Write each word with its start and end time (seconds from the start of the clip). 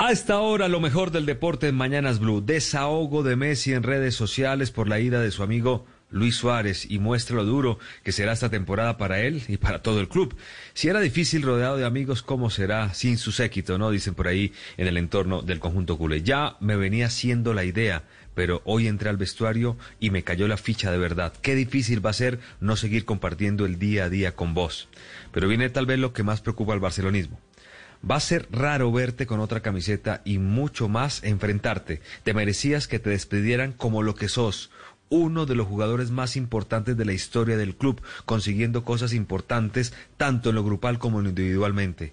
A 0.00 0.12
esta 0.12 0.38
hora, 0.38 0.68
lo 0.68 0.78
mejor 0.78 1.10
del 1.10 1.26
deporte 1.26 1.66
en 1.66 1.74
Mañanas 1.74 2.20
Blue. 2.20 2.40
Desahogo 2.40 3.24
de 3.24 3.34
Messi 3.34 3.72
en 3.72 3.82
redes 3.82 4.14
sociales 4.14 4.70
por 4.70 4.88
la 4.88 5.00
ida 5.00 5.20
de 5.20 5.32
su 5.32 5.42
amigo 5.42 5.86
Luis 6.08 6.36
Suárez 6.36 6.88
y 6.88 7.00
muestra 7.00 7.34
lo 7.34 7.44
duro 7.44 7.80
que 8.04 8.12
será 8.12 8.32
esta 8.32 8.48
temporada 8.48 8.96
para 8.96 9.20
él 9.22 9.42
y 9.48 9.56
para 9.56 9.82
todo 9.82 9.98
el 9.98 10.08
club. 10.08 10.36
Si 10.72 10.86
era 10.86 11.00
difícil 11.00 11.42
rodeado 11.42 11.76
de 11.76 11.84
amigos, 11.84 12.22
¿cómo 12.22 12.48
será 12.48 12.94
sin 12.94 13.18
su 13.18 13.32
séquito? 13.32 13.76
¿No? 13.76 13.90
Dicen 13.90 14.14
por 14.14 14.28
ahí 14.28 14.52
en 14.76 14.86
el 14.86 14.98
entorno 14.98 15.42
del 15.42 15.58
conjunto 15.58 15.98
culé. 15.98 16.22
Ya 16.22 16.56
me 16.60 16.76
venía 16.76 17.10
siendo 17.10 17.52
la 17.52 17.64
idea, 17.64 18.04
pero 18.34 18.62
hoy 18.64 18.86
entré 18.86 19.10
al 19.10 19.16
vestuario 19.16 19.76
y 19.98 20.10
me 20.10 20.22
cayó 20.22 20.46
la 20.46 20.58
ficha 20.58 20.92
de 20.92 20.98
verdad. 20.98 21.32
Qué 21.42 21.56
difícil 21.56 22.06
va 22.06 22.10
a 22.10 22.12
ser 22.12 22.38
no 22.60 22.76
seguir 22.76 23.04
compartiendo 23.04 23.66
el 23.66 23.80
día 23.80 24.04
a 24.04 24.10
día 24.10 24.36
con 24.36 24.54
vos. 24.54 24.88
Pero 25.32 25.48
viene 25.48 25.70
tal 25.70 25.86
vez 25.86 25.98
lo 25.98 26.12
que 26.12 26.22
más 26.22 26.40
preocupa 26.40 26.72
al 26.72 26.80
barcelonismo. 26.80 27.40
Va 28.08 28.16
a 28.16 28.20
ser 28.20 28.46
raro 28.50 28.92
verte 28.92 29.26
con 29.26 29.40
otra 29.40 29.60
camiseta 29.60 30.22
y 30.24 30.38
mucho 30.38 30.88
más 30.88 31.22
enfrentarte. 31.24 32.00
Te 32.22 32.34
merecías 32.34 32.86
que 32.86 32.98
te 32.98 33.10
despidieran 33.10 33.72
como 33.72 34.02
lo 34.02 34.14
que 34.14 34.28
sos, 34.28 34.70
uno 35.10 35.46
de 35.46 35.54
los 35.54 35.66
jugadores 35.66 36.10
más 36.10 36.36
importantes 36.36 36.96
de 36.96 37.04
la 37.04 37.12
historia 37.12 37.56
del 37.56 37.74
club, 37.74 38.00
consiguiendo 38.24 38.84
cosas 38.84 39.12
importantes 39.12 39.92
tanto 40.16 40.50
en 40.50 40.56
lo 40.56 40.64
grupal 40.64 40.98
como 40.98 41.20
individualmente. 41.20 42.12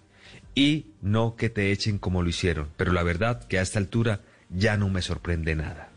Y 0.56 0.88
no 1.02 1.36
que 1.36 1.50
te 1.50 1.72
echen 1.72 1.98
como 2.00 2.24
lo 2.24 2.30
hicieron. 2.30 2.70
Pero 2.78 2.94
la 2.94 3.04
verdad 3.04 3.44
que 3.44 3.60
a 3.60 3.62
esta 3.62 3.80
altura 3.80 4.22
ya 4.50 4.78
no 4.78 4.90
me 4.90 5.02
sorprende 5.02 5.56
nada. 5.56 5.90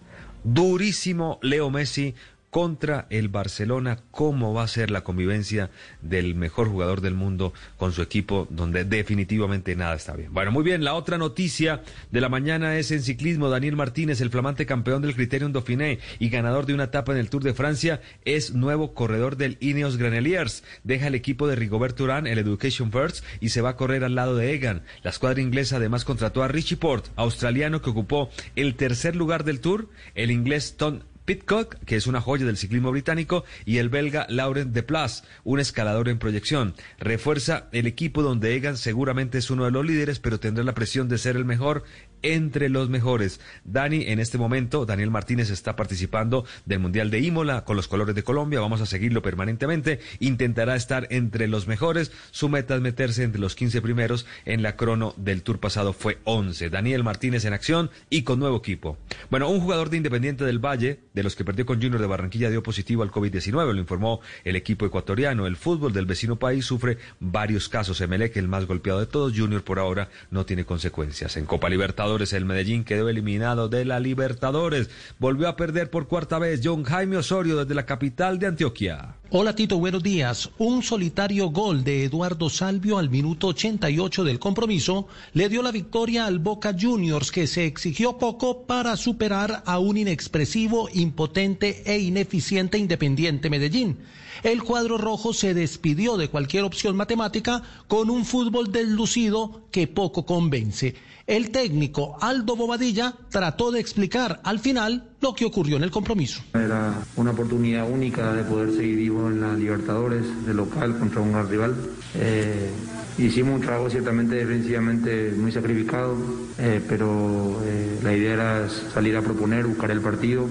Durísimo 0.44 1.38
Leo 1.42 1.70
Messi 1.70 2.14
contra 2.50 3.06
el 3.10 3.28
Barcelona, 3.28 3.98
cómo 4.10 4.54
va 4.54 4.62
a 4.62 4.68
ser 4.68 4.90
la 4.90 5.02
convivencia 5.02 5.70
del 6.02 6.34
mejor 6.34 6.68
jugador 6.68 7.00
del 7.00 7.14
mundo 7.14 7.52
con 7.76 7.92
su 7.92 8.02
equipo, 8.02 8.46
donde 8.50 8.84
definitivamente 8.84 9.76
nada 9.76 9.94
está 9.94 10.14
bien. 10.14 10.32
Bueno, 10.32 10.50
muy 10.50 10.64
bien, 10.64 10.84
la 10.84 10.94
otra 10.94 11.18
noticia 11.18 11.82
de 12.10 12.20
la 12.20 12.28
mañana 12.28 12.78
es 12.78 12.90
en 12.90 13.02
ciclismo. 13.02 13.50
Daniel 13.50 13.76
Martínez, 13.76 14.20
el 14.20 14.30
flamante 14.30 14.66
campeón 14.66 15.02
del 15.02 15.14
Criterium 15.14 15.52
Dauphiné 15.52 15.98
y 16.18 16.28
ganador 16.28 16.66
de 16.66 16.74
una 16.74 16.84
etapa 16.84 17.12
en 17.12 17.18
el 17.18 17.30
Tour 17.30 17.42
de 17.42 17.54
Francia, 17.54 18.00
es 18.24 18.54
nuevo 18.54 18.94
corredor 18.94 19.36
del 19.36 19.58
Ineos 19.60 19.96
Grenadiers. 19.96 20.64
Deja 20.84 21.08
el 21.08 21.14
equipo 21.14 21.46
de 21.46 21.56
Rigobert 21.56 22.00
Urán, 22.00 22.26
el 22.26 22.38
Education 22.38 22.92
First, 22.92 23.24
y 23.40 23.50
se 23.50 23.60
va 23.60 23.70
a 23.70 23.76
correr 23.76 24.04
al 24.04 24.14
lado 24.14 24.36
de 24.36 24.54
Egan. 24.54 24.82
La 25.02 25.10
escuadra 25.10 25.40
inglesa 25.40 25.76
además 25.76 26.04
contrató 26.04 26.42
a 26.42 26.48
Richie 26.48 26.76
Port, 26.76 27.06
australiano 27.16 27.82
que 27.82 27.90
ocupó 27.90 28.30
el 28.56 28.74
tercer 28.74 29.16
lugar 29.16 29.44
del 29.44 29.60
Tour, 29.60 29.88
el 30.14 30.30
inglés 30.30 30.76
Tom 30.76 31.00
Pitcock, 31.28 31.76
que 31.84 31.96
es 31.96 32.06
una 32.06 32.22
joya 32.22 32.46
del 32.46 32.56
ciclismo 32.56 32.90
británico, 32.90 33.44
y 33.66 33.76
el 33.76 33.90
belga 33.90 34.24
Laurent 34.30 34.72
Deplas, 34.72 35.24
un 35.44 35.60
escalador 35.60 36.08
en 36.08 36.18
proyección. 36.18 36.72
Refuerza 36.98 37.68
el 37.72 37.86
equipo 37.86 38.22
donde 38.22 38.54
Egan 38.54 38.78
seguramente 38.78 39.36
es 39.36 39.50
uno 39.50 39.66
de 39.66 39.70
los 39.70 39.84
líderes, 39.84 40.20
pero 40.20 40.40
tendrá 40.40 40.64
la 40.64 40.72
presión 40.72 41.06
de 41.06 41.18
ser 41.18 41.36
el 41.36 41.44
mejor 41.44 41.84
entre 42.22 42.68
los 42.68 42.88
mejores. 42.88 43.40
Dani, 43.64 44.04
en 44.06 44.20
este 44.20 44.38
momento, 44.38 44.86
Daniel 44.86 45.10
Martínez 45.10 45.50
está 45.50 45.76
participando 45.76 46.44
del 46.64 46.80
Mundial 46.80 47.10
de 47.10 47.20
Imola 47.20 47.64
con 47.64 47.76
los 47.76 47.88
colores 47.88 48.14
de 48.14 48.22
Colombia. 48.22 48.60
Vamos 48.60 48.80
a 48.80 48.86
seguirlo 48.86 49.22
permanentemente. 49.22 50.00
Intentará 50.20 50.76
estar 50.76 51.06
entre 51.10 51.48
los 51.48 51.66
mejores. 51.66 52.12
Su 52.30 52.48
meta 52.48 52.74
es 52.74 52.80
meterse 52.80 53.22
entre 53.22 53.40
los 53.40 53.54
15 53.54 53.82
primeros. 53.82 54.26
En 54.44 54.62
la 54.62 54.76
crono 54.76 55.14
del 55.16 55.42
tour 55.42 55.60
pasado 55.60 55.92
fue 55.92 56.18
11. 56.24 56.70
Daniel 56.70 57.04
Martínez 57.04 57.44
en 57.44 57.52
acción 57.52 57.90
y 58.10 58.22
con 58.22 58.38
nuevo 58.38 58.56
equipo. 58.56 58.98
Bueno, 59.30 59.48
un 59.48 59.60
jugador 59.60 59.90
de 59.90 59.98
Independiente 59.98 60.44
del 60.44 60.58
Valle, 60.58 61.00
de 61.18 61.24
los 61.24 61.34
que 61.34 61.44
perdió 61.44 61.66
con 61.66 61.82
Junior 61.82 62.00
de 62.00 62.06
Barranquilla, 62.06 62.48
dio 62.48 62.62
positivo 62.62 63.02
al 63.02 63.10
COVID-19. 63.10 63.72
Lo 63.72 63.80
informó 63.80 64.20
el 64.44 64.56
equipo 64.56 64.86
ecuatoriano. 64.86 65.46
El 65.46 65.56
fútbol 65.56 65.92
del 65.92 66.06
vecino 66.06 66.36
país 66.36 66.64
sufre 66.64 66.98
varios 67.18 67.68
casos. 67.68 68.00
Emelec, 68.00 68.36
el 68.36 68.46
más 68.46 68.66
golpeado 68.66 69.00
de 69.00 69.06
todos. 69.06 69.32
Junior 69.36 69.62
por 69.62 69.78
ahora 69.78 70.08
no 70.30 70.46
tiene 70.46 70.64
consecuencias. 70.64 71.36
En 71.36 71.44
Copa 71.44 71.68
Libertadores 71.68 72.32
el 72.32 72.44
Medellín 72.44 72.84
quedó 72.84 73.08
eliminado 73.08 73.68
de 73.68 73.84
la 73.84 73.98
Libertadores. 73.98 74.90
Volvió 75.18 75.48
a 75.48 75.56
perder 75.56 75.90
por 75.90 76.06
cuarta 76.06 76.38
vez 76.38 76.60
John 76.62 76.84
Jaime 76.84 77.16
Osorio 77.16 77.56
desde 77.56 77.74
la 77.74 77.84
capital 77.84 78.38
de 78.38 78.46
Antioquia. 78.46 79.16
Hola 79.30 79.54
Tito, 79.54 79.76
buenos 79.76 80.02
días. 80.02 80.48
Un 80.56 80.82
solitario 80.82 81.50
gol 81.50 81.84
de 81.84 82.04
Eduardo 82.04 82.48
Salvio 82.48 82.96
al 82.96 83.10
minuto 83.10 83.48
88 83.48 84.24
del 84.24 84.38
compromiso 84.38 85.06
le 85.34 85.50
dio 85.50 85.60
la 85.60 85.70
victoria 85.70 86.24
al 86.24 86.38
Boca 86.38 86.74
Juniors 86.74 87.30
que 87.30 87.46
se 87.46 87.66
exigió 87.66 88.16
poco 88.16 88.62
para 88.62 88.96
superar 88.96 89.62
a 89.66 89.80
un 89.80 89.98
inexpresivo, 89.98 90.88
impotente 90.94 91.82
e 91.84 91.98
ineficiente 91.98 92.78
Independiente 92.78 93.50
Medellín. 93.50 93.98
El 94.42 94.62
cuadro 94.62 94.96
rojo 94.96 95.34
se 95.34 95.52
despidió 95.52 96.16
de 96.16 96.30
cualquier 96.30 96.64
opción 96.64 96.96
matemática 96.96 97.62
con 97.86 98.08
un 98.08 98.24
fútbol 98.24 98.72
deslucido 98.72 99.60
que 99.70 99.88
poco 99.88 100.24
convence. 100.24 100.94
El 101.26 101.50
técnico 101.50 102.16
Aldo 102.22 102.56
Bobadilla 102.56 103.14
trató 103.28 103.70
de 103.70 103.80
explicar 103.80 104.40
al 104.44 104.60
final 104.60 105.10
lo 105.20 105.34
que 105.34 105.44
ocurrió 105.44 105.76
en 105.76 105.82
el 105.82 105.90
compromiso. 105.90 106.40
Era 106.54 106.94
una 107.16 107.32
oportunidad 107.32 107.90
única 107.90 108.32
de 108.32 108.44
poder 108.44 108.72
seguir 108.72 108.96
vivo 108.96 109.17
en 109.26 109.40
la 109.40 109.54
Libertadores, 109.54 110.24
de 110.46 110.54
local 110.54 110.96
contra 110.98 111.20
un 111.20 111.32
gran 111.32 111.48
rival. 111.48 111.74
Eh, 112.14 112.70
hicimos 113.18 113.56
un 113.56 113.60
trabajo 113.60 113.90
ciertamente 113.90 114.36
defensivamente 114.36 115.32
muy 115.36 115.50
sacrificado, 115.50 116.16
eh, 116.58 116.80
pero 116.88 117.60
eh, 117.64 117.98
la 118.02 118.14
idea 118.14 118.34
era 118.34 118.68
salir 118.68 119.16
a 119.16 119.22
proponer, 119.22 119.66
buscar 119.66 119.90
el 119.90 120.00
partido. 120.00 120.46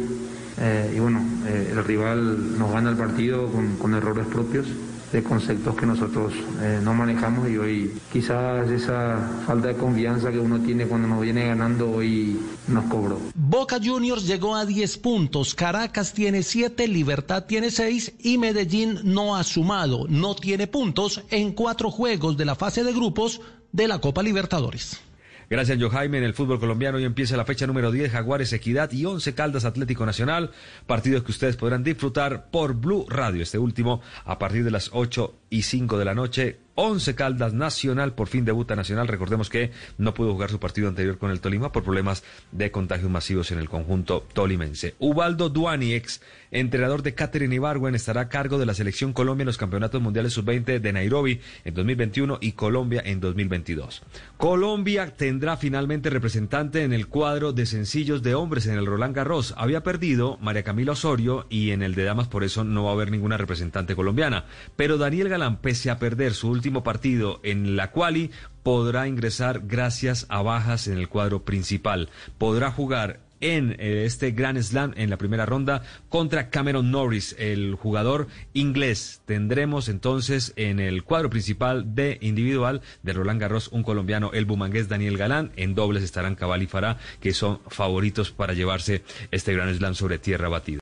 y 0.93 0.99
bueno, 0.99 1.21
el 1.47 1.83
rival 1.85 2.57
nos 2.57 2.71
gana 2.71 2.89
el 2.89 2.97
partido 2.97 3.47
con 3.79 3.93
errores 3.93 4.25
propios 4.25 4.65
de 5.11 5.23
conceptos 5.23 5.75
que 5.75 5.85
nosotros 5.85 6.33
eh, 6.61 6.79
no 6.83 6.93
manejamos 6.93 7.49
y 7.49 7.57
hoy 7.57 7.93
quizás 8.11 8.69
esa 8.69 9.41
falta 9.45 9.69
de 9.69 9.75
confianza 9.75 10.31
que 10.31 10.39
uno 10.39 10.59
tiene 10.59 10.85
cuando 10.85 11.07
nos 11.07 11.21
viene 11.21 11.47
ganando 11.47 11.89
hoy 11.91 12.39
nos 12.67 12.85
cobró. 12.85 13.19
Boca 13.35 13.79
Juniors 13.83 14.27
llegó 14.27 14.55
a 14.55 14.65
10 14.65 14.97
puntos, 14.97 15.55
Caracas 15.55 16.13
tiene 16.13 16.43
7, 16.43 16.87
Libertad 16.87 17.45
tiene 17.45 17.71
6 17.71 18.13
y 18.19 18.37
Medellín 18.37 18.99
no 19.03 19.35
ha 19.35 19.43
sumado, 19.43 20.05
no 20.09 20.35
tiene 20.35 20.67
puntos 20.67 21.21
en 21.29 21.53
cuatro 21.53 21.89
juegos 21.91 22.35
de 22.37 22.45
la 22.45 22.55
fase 22.55 22.83
de 22.83 22.93
grupos 22.93 23.41
de 23.71 23.87
la 23.87 23.99
Copa 23.99 24.23
Libertadores. 24.23 25.06
Gracias, 25.49 25.77
Joe 25.79 25.89
Jaime. 25.89 26.17
En 26.17 26.25
el 26.25 26.33
fútbol 26.33 26.59
colombiano 26.59 26.97
hoy 26.97 27.05
empieza 27.05 27.37
la 27.37 27.45
fecha 27.45 27.65
número 27.65 27.89
10, 27.89 28.11
Jaguares 28.11 28.51
Equidad 28.51 28.91
y 28.91 29.05
11 29.05 29.33
Caldas 29.33 29.63
Atlético 29.63 30.05
Nacional. 30.05 30.51
Partidos 30.85 31.23
que 31.23 31.31
ustedes 31.31 31.55
podrán 31.55 31.83
disfrutar 31.83 32.49
por 32.51 32.73
Blue 32.73 33.05
Radio. 33.09 33.43
Este 33.43 33.57
último 33.57 34.01
a 34.25 34.39
partir 34.39 34.65
de 34.65 34.71
las 34.71 34.89
8 34.91 35.33
y 35.49 35.61
5 35.61 35.97
de 35.97 36.05
la 36.05 36.15
noche 36.15 36.66
11 36.79 37.15
Caldas 37.15 37.53
Nacional, 37.53 38.13
por 38.13 38.27
fin 38.27 38.45
debuta 38.45 38.75
Nacional. 38.75 39.07
Recordemos 39.07 39.49
que 39.49 39.71
no 39.97 40.13
pudo 40.13 40.33
jugar 40.33 40.51
su 40.51 40.59
partido 40.59 40.87
anterior 40.87 41.17
con 41.17 41.31
el 41.31 41.41
Tolima 41.41 41.71
por 41.71 41.83
problemas 41.83 42.23
de 42.51 42.69
contagios 42.69 43.09
masivos 43.09 43.51
en 43.51 43.57
el 43.57 43.67
conjunto 43.67 44.23
tolimense. 44.31 44.93
Ubaldo 44.99 45.49
Duani, 45.49 45.93
ex 45.93 46.21
entrenador 46.51 47.01
de 47.01 47.15
Catherine 47.15 47.55
Ibargüen, 47.55 47.95
estará 47.95 48.21
a 48.21 48.29
cargo 48.29 48.59
de 48.59 48.67
la 48.67 48.75
selección 48.75 49.11
Colombia 49.11 49.41
en 49.41 49.47
los 49.47 49.57
campeonatos 49.57 50.01
mundiales 50.03 50.33
sub-20 50.33 50.79
de 50.79 50.93
Nairobi 50.93 51.41
en 51.65 51.73
2021 51.73 52.37
y 52.41 52.51
Colombia 52.51 53.01
en 53.03 53.21
2022. 53.21 54.03
Colombia 54.37 55.15
tendrá 55.15 55.57
finalmente 55.57 56.11
representante 56.11 56.83
en 56.83 56.93
el 56.93 57.07
cuadro 57.07 57.53
de 57.53 57.65
sencillos 57.65 58.21
de 58.21 58.35
hombres 58.35 58.67
en 58.67 58.75
el 58.75 58.85
Roland 58.85 59.15
Garros. 59.15 59.55
Había 59.57 59.81
perdido 59.81 60.37
María 60.41 60.61
Camila 60.61 60.91
Osorio 60.91 61.47
y 61.49 61.71
en 61.71 61.81
el 61.81 61.95
de 61.95 62.03
damas 62.03 62.27
por 62.27 62.43
eso 62.43 62.63
no 62.63 62.83
va 62.83 62.91
a 62.91 62.93
haber 62.93 63.09
ninguna 63.09 63.37
representante 63.37 63.95
colombiana. 63.95 64.45
Pero 64.75 64.99
Daniel 64.99 65.29
Galán, 65.29 65.57
pese 65.57 65.89
a 65.89 65.97
perder 65.97 66.35
su 66.35 66.49
último 66.49 66.66
partido 66.71 67.39
en 67.43 67.75
la 67.75 67.91
quali 67.91 68.31
podrá 68.63 69.07
ingresar 69.07 69.61
gracias 69.65 70.25
a 70.29 70.41
bajas 70.41 70.87
en 70.87 70.97
el 70.97 71.07
cuadro 71.07 71.43
principal. 71.43 72.09
Podrá 72.37 72.71
jugar 72.71 73.19
en 73.39 73.75
eh, 73.79 74.05
este 74.05 74.31
Grand 74.31 74.61
Slam 74.61 74.93
en 74.95 75.09
la 75.09 75.17
primera 75.17 75.45
ronda 75.45 75.83
contra 76.09 76.49
Cameron 76.49 76.91
Norris, 76.91 77.35
el 77.39 77.75
jugador 77.75 78.27
inglés. 78.53 79.21
Tendremos 79.25 79.89
entonces 79.89 80.53
en 80.55 80.79
el 80.79 81.03
cuadro 81.03 81.29
principal 81.29 81.95
de 81.95 82.17
individual 82.21 82.81
de 83.03 83.13
Roland 83.13 83.39
Garros 83.39 83.69
un 83.69 83.83
colombiano, 83.83 84.31
el 84.33 84.45
bumangués 84.45 84.89
Daniel 84.89 85.17
Galán. 85.17 85.51
En 85.55 85.75
dobles 85.75 86.03
estarán 86.03 86.35
Cabal 86.35 86.63
y 86.63 86.67
Farah, 86.67 86.97
que 87.21 87.33
son 87.33 87.59
favoritos 87.67 88.31
para 88.31 88.53
llevarse 88.53 89.03
este 89.31 89.53
Grand 89.53 89.75
Slam 89.77 89.95
sobre 89.95 90.17
tierra 90.17 90.49
batida. 90.49 90.79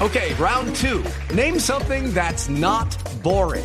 Okay, 0.00 0.34
round 0.38 0.74
two. 0.74 1.02
Name 1.34 1.58
something 1.58 2.12
that's 2.12 2.48
not 2.48 2.96
boring. 3.22 3.64